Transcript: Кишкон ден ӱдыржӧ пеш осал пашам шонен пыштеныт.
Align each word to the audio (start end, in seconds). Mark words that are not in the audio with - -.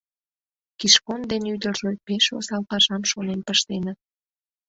Кишкон 0.79 1.21
ден 1.31 1.43
ӱдыржӧ 1.53 1.89
пеш 2.05 2.25
осал 2.37 2.63
пашам 2.69 3.03
шонен 3.11 3.39
пыштеныт. 3.47 3.97